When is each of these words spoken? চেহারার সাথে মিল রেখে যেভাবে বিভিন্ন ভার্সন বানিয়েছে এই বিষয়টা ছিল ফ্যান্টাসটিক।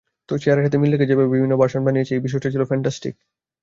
চেহারার 0.29 0.65
সাথে 0.65 0.79
মিল 0.81 0.91
রেখে 0.91 1.09
যেভাবে 1.09 1.31
বিভিন্ন 1.33 1.53
ভার্সন 1.59 1.81
বানিয়েছে 1.85 2.11
এই 2.13 2.23
বিষয়টা 2.25 2.51
ছিল 2.53 2.63
ফ্যান্টাসটিক। 2.65 3.15